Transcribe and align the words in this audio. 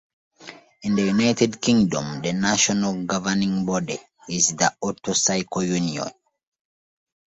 In 0.81 0.95
the 0.95 1.03
United 1.03 1.61
Kingdom, 1.61 2.23
the 2.23 2.33
national 2.33 3.03
governing 3.05 3.67
body 3.67 3.99
is 4.29 4.55
the 4.55 4.73
Auto-Cycle 4.81 5.61
Union. 5.61 6.09